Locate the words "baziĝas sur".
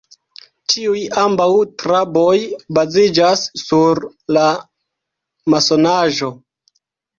2.79-4.03